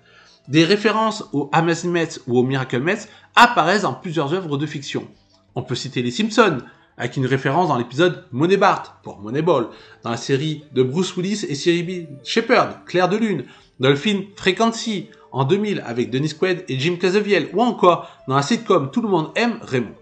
[0.49, 5.09] Des références aux Amazing Mets ou aux Miracle Mets apparaissent dans plusieurs œuvres de fiction.
[5.55, 6.59] On peut citer Les Simpsons,
[6.97, 9.69] avec une référence dans l'épisode Moneybart pour Moneyball,
[10.03, 13.45] dans la série de Bruce Willis et Siri Shepard, Claire de Lune,
[13.81, 18.37] dans le film Frequency en 2000 avec Denis Quaid et Jim Caviezel, ou encore dans
[18.37, 19.95] la sitcom Tout le monde aime Raymond.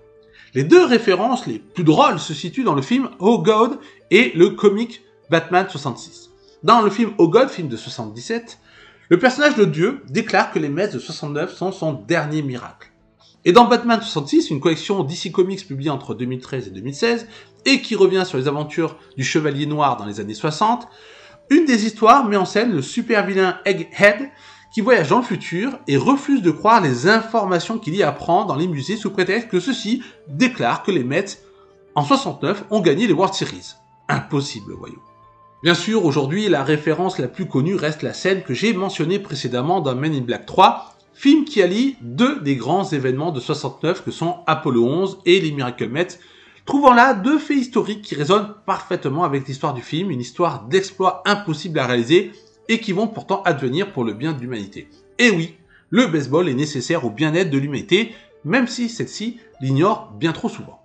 [0.55, 3.79] Les deux références les plus drôles se situent dans le film Oh God
[4.11, 6.31] et le comic Batman 66.
[6.63, 8.59] Dans le film Oh God, film de 77,
[9.09, 12.91] le personnage de Dieu déclare que les Mets de 69 sont son dernier miracle.
[13.45, 17.27] Et dans Batman 66, une collection DC Comics publiée entre 2013 et 2016,
[17.65, 20.89] et qui revient sur les aventures du Chevalier Noir dans les années 60,
[21.49, 24.31] une des histoires met en scène le super vilain Egghead,
[24.71, 28.55] qui voyage dans le futur et refuse de croire les informations qu'il y apprend dans
[28.55, 31.39] les musées sous prétexte que ceux-ci déclarent que les Mets,
[31.95, 33.75] en 69, ont gagné les World Series.
[34.09, 35.01] Impossible, voyons.
[35.63, 39.81] Bien sûr, aujourd'hui, la référence la plus connue reste la scène que j'ai mentionnée précédemment
[39.81, 44.11] dans Men in Black 3, film qui allie deux des grands événements de 69 que
[44.11, 46.19] sont Apollo 11 et les Miracle Mets,
[46.65, 51.23] trouvant là deux faits historiques qui résonnent parfaitement avec l'histoire du film, une histoire d'exploits
[51.27, 52.33] impossibles à réaliser
[52.71, 54.89] et qui vont pourtant advenir pour le bien de l'humanité.
[55.19, 55.57] Et oui,
[55.91, 60.81] le baseball est nécessaire au bien-être de l'humanité, même si celle-ci l'ignore bien trop souvent.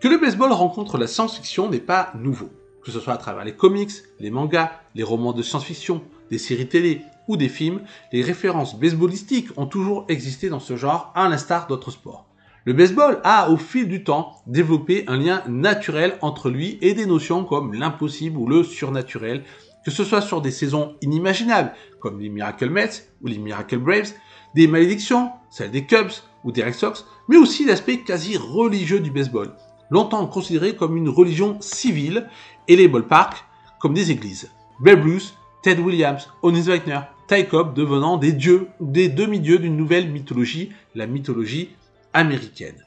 [0.00, 2.50] Que le baseball rencontre la science-fiction n'est pas nouveau,
[2.82, 6.66] que ce soit à travers les comics, les mangas, les romans de science-fiction, des séries
[6.66, 11.68] télé ou des films, les références baseballistiques ont toujours existé dans ce genre, à l'instar
[11.68, 12.26] d'autres sports.
[12.64, 17.06] Le baseball a, au fil du temps, développé un lien naturel entre lui et des
[17.06, 19.44] notions comme l'impossible ou le surnaturel,
[19.84, 24.12] que ce soit sur des saisons inimaginables, comme les Miracle Mets ou les Miracle Braves,
[24.54, 26.12] des malédictions, celles des Cubs
[26.44, 29.54] ou des Red Sox, mais aussi l'aspect quasi religieux du baseball,
[29.90, 32.28] longtemps considéré comme une religion civile,
[32.68, 33.44] et les ballparks
[33.80, 34.50] comme des églises.
[34.80, 39.76] Babe Ruth, Ted Williams, Onis Wagner, Ty Cobb devenant des dieux ou des demi-dieux d'une
[39.76, 41.70] nouvelle mythologie, la mythologie
[42.12, 42.84] américaine.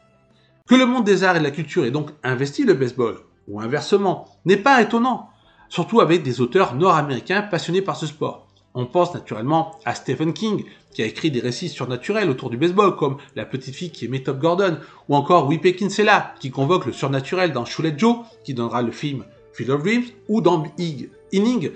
[0.68, 3.62] Que le monde des arts et de la culture ait donc investi le baseball, ou
[3.62, 5.30] inversement, n'est pas étonnant,
[5.76, 8.48] surtout avec des auteurs nord-américains passionnés par ce sport.
[8.76, 12.96] On pense naturellement à Stephen King, qui a écrit des récits surnaturels autour du baseball,
[12.96, 14.78] comme La petite fille qui aimait Top Gordon,
[15.10, 19.26] ou encore Wipe Kinsella, qui convoque le surnaturel dans Shoeless Joe, qui donnera le film
[19.52, 21.72] Field of Dreams, ou dans Big Inning,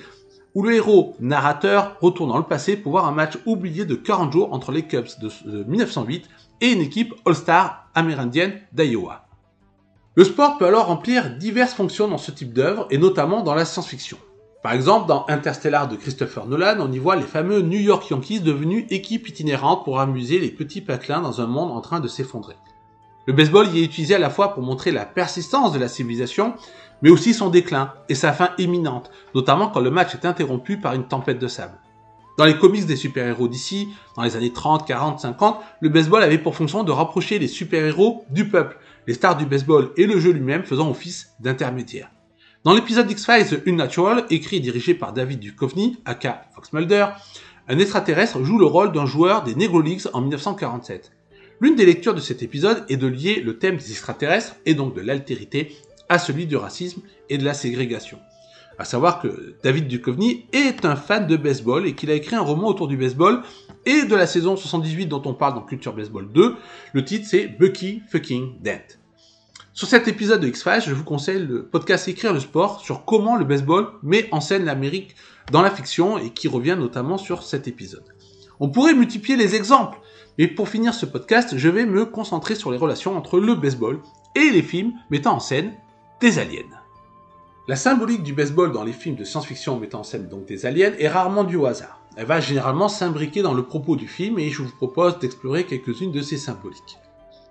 [0.55, 4.31] où le héros narrateur retourne dans le passé pour voir un match oublié de 40
[4.31, 6.29] jours entre les Cubs de 1908
[6.61, 9.28] et une équipe All-Star amérindienne d'Iowa.
[10.19, 13.63] Le sport peut alors remplir diverses fonctions dans ce type d'œuvre, et notamment dans la
[13.63, 14.17] science-fiction.
[14.61, 18.41] Par exemple, dans Interstellar de Christopher Nolan, on y voit les fameux New York Yankees
[18.41, 22.57] devenus équipe itinérante pour amuser les petits patelins dans un monde en train de s'effondrer.
[23.27, 26.53] Le baseball y est utilisé à la fois pour montrer la persistance de la civilisation,
[27.01, 30.95] mais aussi son déclin et sa fin imminente, notamment quand le match est interrompu par
[30.95, 31.79] une tempête de sable.
[32.37, 36.37] Dans les comics des super-héros d'ici, dans les années 30, 40, 50, le baseball avait
[36.37, 38.77] pour fonction de rapprocher les super-héros du peuple,
[39.09, 42.11] les stars du baseball et le jeu lui-même faisant office d'intermédiaire.
[42.63, 47.07] Dans l'épisode X-Files Unnatural, écrit et dirigé par David Duchovny, aka Fox Mulder,
[47.67, 51.11] un extraterrestre joue le rôle d'un joueur des Negro Leagues en 1947.
[51.59, 54.93] L'une des lectures de cet épisode est de lier le thème des extraterrestres, et donc
[54.93, 55.75] de l'altérité,
[56.07, 58.19] à celui du racisme et de la ségrégation.
[58.77, 62.41] À savoir que David Duchovny est un fan de baseball et qu'il a écrit un
[62.41, 63.41] roman autour du baseball
[63.87, 66.55] et de la saison 78 dont on parle dans Culture Baseball 2.
[66.93, 68.98] Le titre c'est Bucky Fucking Dent.
[69.73, 73.35] Sur cet épisode de X-Files, je vous conseille le podcast Écrire le sport sur comment
[73.35, 75.15] le baseball met en scène l'Amérique
[75.51, 78.03] dans la fiction et qui revient notamment sur cet épisode.
[78.59, 79.99] On pourrait multiplier les exemples,
[80.37, 83.99] mais pour finir ce podcast, je vais me concentrer sur les relations entre le baseball
[84.35, 85.73] et les films mettant en scène
[86.19, 86.63] des aliens.
[87.67, 90.93] La symbolique du baseball dans les films de science-fiction mettant en scène donc des aliens
[90.97, 92.01] est rarement due au hasard.
[92.17, 96.11] Elle va généralement s'imbriquer dans le propos du film et je vous propose d'explorer quelques-unes
[96.11, 96.97] de ces symboliques.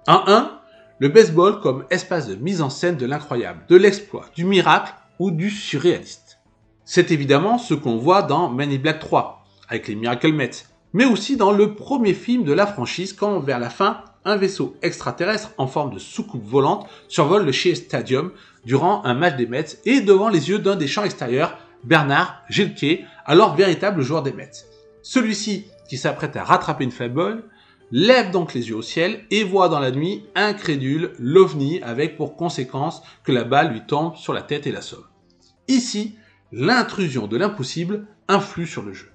[0.09, 0.58] En 1,
[1.00, 5.30] le baseball comme espace de mise en scène de l'incroyable, de l'exploit, du miracle ou
[5.30, 6.38] du surréaliste.
[6.84, 11.37] C'est évidemment ce qu'on voit dans in Black 3, avec les Miracle Mets, mais aussi
[11.37, 15.66] dans le premier film de la franchise quand, vers la fin, un vaisseau extraterrestre en
[15.66, 18.32] forme de soucoupe volante survole le Shea Stadium
[18.64, 23.04] durant un match des Mets et devant les yeux d'un des champs extérieurs, Bernard Gilkey,
[23.24, 24.50] alors véritable joueur des Mets.
[25.02, 27.44] Celui-ci, qui s'apprête à rattraper une faible
[27.90, 32.37] lève donc les yeux au ciel et voit dans la nuit, incrédule, l'ovni avec pour
[32.37, 35.07] conséquence que la balle lui tombe sur la tête et la sauve.
[35.68, 36.16] Ici,
[36.53, 39.11] l'intrusion de l'impossible influe sur le jeu.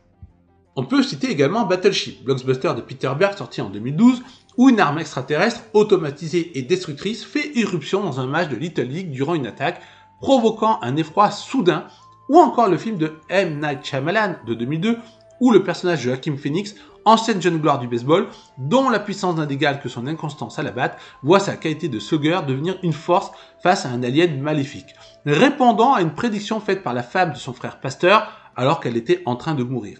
[0.75, 4.23] On peut citer également Battleship, blockbuster de Peter Berg sorti en 2012,
[4.57, 9.11] où une arme extraterrestre automatisée et destructrice fait irruption dans un match de Little League
[9.11, 9.81] durant une attaque,
[10.19, 11.85] provoquant un effroi soudain
[12.29, 13.59] ou encore le film de M.
[13.59, 14.97] Night Shyamalan de 2002,
[15.39, 19.47] où le personnage de Hakim Phoenix, ancienne jeune gloire du baseball, dont la puissance d'un
[19.47, 23.31] égal que son inconstance à la batte, voit sa qualité de slugger devenir une force
[23.61, 27.53] face à un alien maléfique, répondant à une prédiction faite par la femme de son
[27.53, 29.99] frère pasteur alors qu'elle était en train de mourir.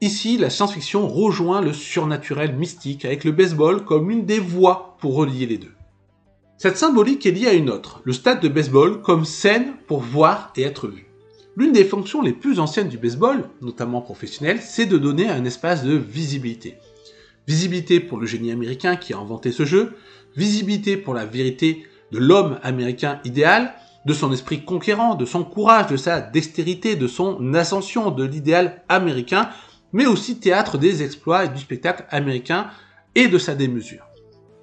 [0.00, 5.16] Ici, la science-fiction rejoint le surnaturel mystique avec le baseball comme une des voies pour
[5.16, 5.74] relier les deux.
[6.56, 10.52] Cette symbolique est liée à une autre, le stade de baseball comme scène pour voir
[10.56, 11.07] et être vu.
[11.58, 15.82] L'une des fonctions les plus anciennes du baseball, notamment professionnel, c'est de donner un espace
[15.82, 16.76] de visibilité.
[17.48, 19.96] Visibilité pour le génie américain qui a inventé ce jeu,
[20.36, 23.74] visibilité pour la vérité de l'homme américain idéal,
[24.06, 28.84] de son esprit conquérant, de son courage, de sa dextérité, de son ascension, de l'idéal
[28.88, 29.50] américain,
[29.92, 32.68] mais aussi théâtre des exploits et du spectacle américain
[33.16, 34.06] et de sa démesure.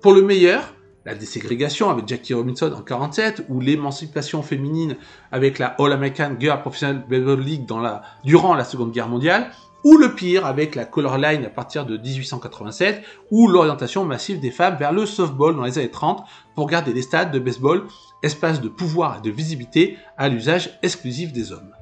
[0.02, 0.75] Pour le meilleur,
[1.06, 4.98] la déségrégation avec Jackie Robinson en 47 ou l'émancipation féminine
[5.32, 9.52] avec la All-American Girl Professional Baseball League dans la, durant la Seconde Guerre mondiale,
[9.84, 14.50] ou le pire avec la Color Line à partir de 1887, ou l'orientation massive des
[14.50, 17.84] femmes vers le softball dans les années 30 pour garder les stades de baseball,
[18.24, 21.76] espace de pouvoir et de visibilité à l'usage exclusif des hommes.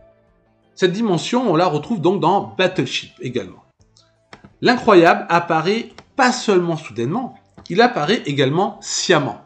[0.76, 3.64] Cette dimension, on la retrouve donc dans Battleship également.
[4.60, 7.36] L'incroyable apparaît pas seulement soudainement,
[7.70, 9.42] il apparaît également sciemment.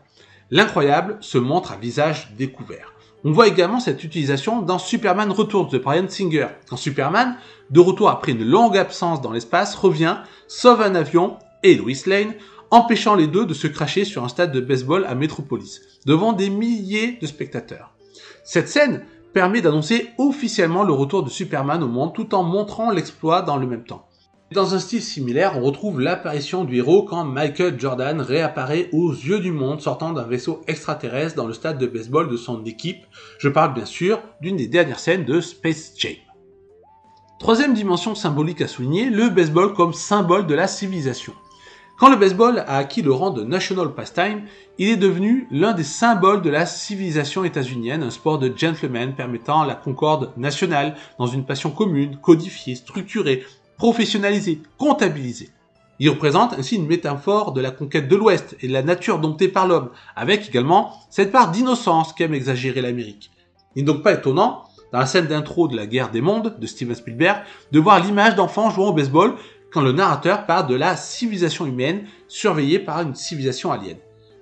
[0.51, 2.93] L'incroyable se montre à visage découvert.
[3.23, 7.36] On voit également cette utilisation dans Superman Returns de Brian Singer, quand Superman,
[7.69, 12.34] de retour après une longue absence dans l'espace, revient, sauve un avion et Lois Lane,
[12.71, 16.49] empêchant les deux de se cracher sur un stade de baseball à Metropolis, devant des
[16.49, 17.93] milliers de spectateurs.
[18.43, 19.03] Cette scène
[19.34, 23.67] permet d'annoncer officiellement le retour de Superman au monde tout en montrant l'exploit dans le
[23.67, 24.07] même temps.
[24.53, 29.39] Dans un style similaire, on retrouve l'apparition du héros quand Michael Jordan réapparaît aux yeux
[29.39, 33.05] du monde sortant d'un vaisseau extraterrestre dans le stade de baseball de son équipe.
[33.39, 36.13] Je parle bien sûr d'une des dernières scènes de Space Jam.
[37.41, 41.33] Troisième dimension symbolique à souligner, le baseball comme symbole de la civilisation.
[41.99, 44.43] Quand le baseball a acquis le rang de national pastime,
[44.77, 49.65] il est devenu l'un des symboles de la civilisation états-unienne, un sport de gentlemen permettant
[49.65, 53.43] la concorde nationale dans une passion commune, codifiée, structurée,
[53.78, 55.50] professionnalisé, comptabilisé.
[56.00, 59.48] Il représente ainsi une métaphore de la conquête de l'Ouest et de la nature domptée
[59.48, 63.32] par l'homme, avec également cette part d'innocence qu'aime exagérer l'Amérique.
[63.76, 66.68] Il n'est donc pas étonnant, dans la scène d'intro de la guerre des mondes de
[66.68, 69.34] Steven Spielberg, de voir l'image d'enfants jouant au baseball
[69.72, 73.98] quand le narrateur parle de la civilisation humaine surveillée par une civilisation alien.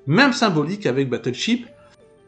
[0.08, 1.66] Même symbolique avec Battleship,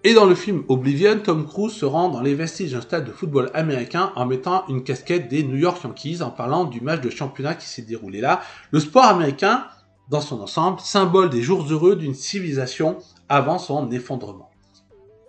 [0.08, 3.12] et dans le film Oblivion, Tom Cruise se rend dans les vestiges d'un stade de
[3.12, 7.10] football américain en mettant une casquette des New York Yankees en parlant du match de
[7.10, 8.40] championnat qui s'est déroulé là.
[8.72, 9.66] Le sport américain,
[10.10, 14.50] dans son ensemble, symbole des jours heureux d'une civilisation avant son effondrement.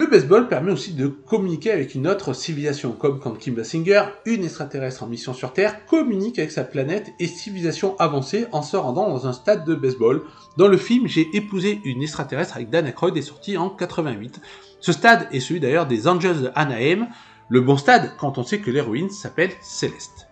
[0.00, 4.44] Le baseball permet aussi de communiquer avec une autre civilisation, comme quand Kim Basinger, une
[4.44, 9.08] extraterrestre en mission sur Terre, communique avec sa planète et civilisation avancée en se rendant
[9.08, 10.22] dans un stade de baseball.
[10.56, 14.40] Dans le film J'ai épousé une extraterrestre avec Dan Aykroyd est sorti en 88.
[14.80, 17.08] Ce stade est celui d'ailleurs des Angels de Anaheim,
[17.48, 20.28] le bon stade quand on sait que l'héroïne s'appelle Céleste.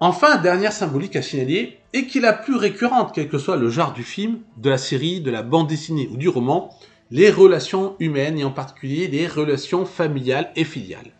[0.00, 3.70] Enfin, dernière symbolique à signaler, et qui est la plus récurrente, quel que soit le
[3.70, 6.76] genre du film, de la série, de la bande dessinée ou du roman,
[7.10, 11.12] les relations humaines et en particulier les relations familiales et filiales.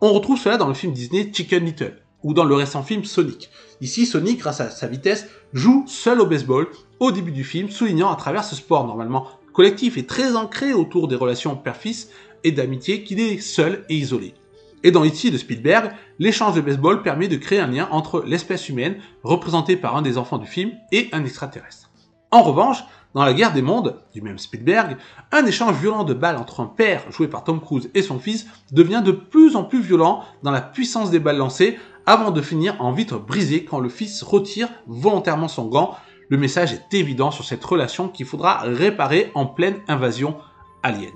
[0.00, 3.50] On retrouve cela dans le film Disney Chicken Little ou dans le récent film Sonic.
[3.80, 6.66] Ici, Sonic, grâce à sa vitesse, joue seul au baseball
[6.98, 11.08] au début du film, soulignant à travers ce sport normalement collectif et très ancré autour
[11.08, 12.10] des relations père-fils
[12.44, 14.34] et d'amitié qu'il est seul et isolé.
[14.82, 15.30] Et dans E.T.
[15.30, 19.96] de Spielberg, l'échange de baseball permet de créer un lien entre l'espèce humaine, représentée par
[19.96, 21.90] un des enfants du film, et un extraterrestre.
[22.30, 22.84] En revanche,
[23.14, 24.98] dans La guerre des mondes, du même Spielberg,
[25.32, 28.46] un échange violent de balles entre un père, joué par Tom Cruise, et son fils
[28.72, 32.76] devient de plus en plus violent dans la puissance des balles lancées, avant de finir
[32.78, 35.96] en vitre brisée quand le fils retire volontairement son gant.
[36.28, 40.36] Le message est évident sur cette relation qu'il faudra réparer en pleine invasion
[40.82, 41.12] alien.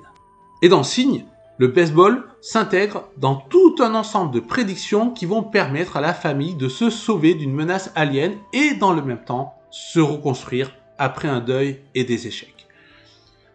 [0.63, 1.25] Et dans Signe,
[1.59, 6.55] le baseball s'intègre dans tout un ensemble de prédictions qui vont permettre à la famille
[6.55, 11.41] de se sauver d'une menace alien et dans le même temps se reconstruire après un
[11.41, 12.67] deuil et des échecs.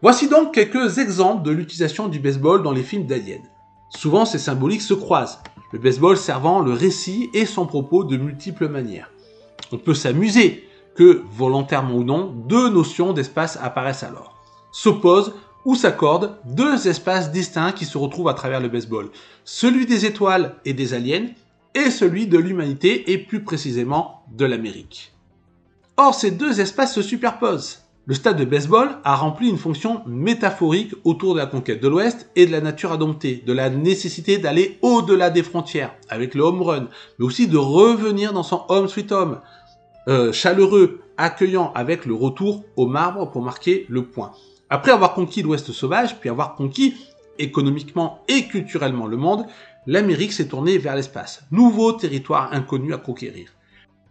[0.02, 3.42] Voici donc quelques exemples de l'utilisation du baseball dans les films d'aliens.
[3.90, 5.40] Souvent ces symboliques se croisent,
[5.72, 9.10] le baseball servant le récit et son propos de multiples manières.
[9.72, 10.65] On peut s'amuser
[10.96, 14.36] que, volontairement ou non, deux notions d'espace apparaissent alors.
[14.72, 15.34] S'opposent
[15.66, 19.10] ou s'accordent deux espaces distincts qui se retrouvent à travers le baseball.
[19.44, 21.28] Celui des étoiles et des aliens
[21.74, 25.12] et celui de l'humanité et plus précisément de l'Amérique.
[25.98, 27.82] Or, ces deux espaces se superposent.
[28.08, 32.30] Le stade de baseball a rempli une fonction métaphorique autour de la conquête de l'Ouest
[32.36, 36.44] et de la nature à dompter, de la nécessité d'aller au-delà des frontières avec le
[36.44, 36.88] home run,
[37.18, 39.40] mais aussi de revenir dans son home sweet home,
[40.08, 44.32] euh, chaleureux, accueillant avec le retour au marbre pour marquer le point.
[44.70, 46.96] Après avoir conquis l'Ouest sauvage, puis avoir conquis
[47.40, 49.46] économiquement et culturellement le monde,
[49.86, 53.52] l'Amérique s'est tournée vers l'espace, nouveau territoire inconnu à conquérir.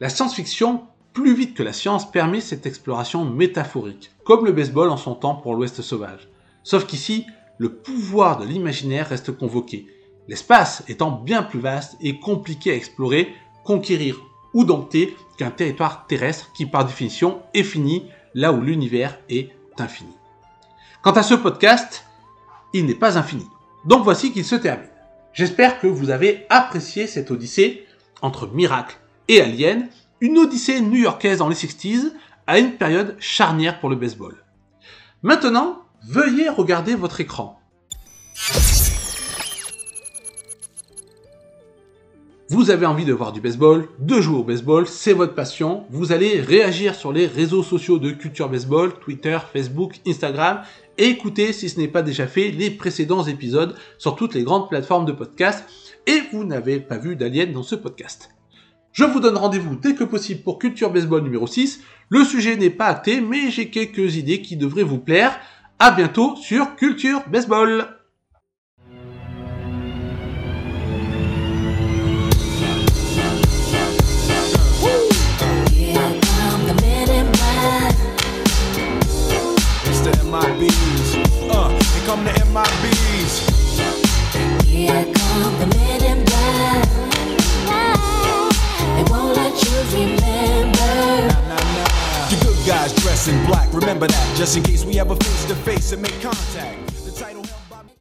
[0.00, 0.82] La science-fiction
[1.12, 5.36] plus vite que la science permet cette exploration métaphorique, comme le baseball en son temps
[5.36, 6.28] pour l'Ouest sauvage.
[6.64, 7.26] Sauf qu'ici,
[7.58, 9.86] le pouvoir de l'imaginaire reste convoqué,
[10.28, 13.32] l'espace étant bien plus vaste et compliqué à explorer,
[13.64, 14.20] conquérir
[14.54, 20.12] ou dompter qu'un territoire terrestre qui par définition est fini là où l'univers est infini.
[21.02, 22.06] Quant à ce podcast,
[22.72, 23.46] il n'est pas infini.
[23.84, 24.88] Donc voici qu'il se termine.
[25.32, 27.86] J'espère que vous avez apprécié cette odyssée
[28.22, 28.96] entre miracle
[29.28, 29.88] et alien
[30.20, 32.12] une odyssée new-yorkaise dans les 60s
[32.46, 34.36] à une période charnière pour le baseball.
[35.22, 37.60] Maintenant, veuillez regarder votre écran.
[42.54, 45.86] Vous avez envie de voir du baseball, de jouer au baseball, c'est votre passion.
[45.90, 50.60] Vous allez réagir sur les réseaux sociaux de Culture Baseball, Twitter, Facebook, Instagram,
[50.96, 54.68] et écouter, si ce n'est pas déjà fait, les précédents épisodes sur toutes les grandes
[54.68, 55.68] plateformes de podcast.
[56.06, 58.30] Et vous n'avez pas vu d'Alien dans ce podcast.
[58.92, 61.80] Je vous donne rendez-vous dès que possible pour Culture Baseball numéro 6.
[62.08, 65.36] Le sujet n'est pas acté, mais j'ai quelques idées qui devraient vous plaire.
[65.80, 67.88] À bientôt sur Culture Baseball.
[82.04, 83.32] come the MIBs.
[84.64, 86.88] Here come the men in black.
[88.94, 90.94] They won't let you remember.
[92.30, 94.36] Good guys dressed in black, remember that.
[94.36, 96.93] Just in case we ever face to face and make contact.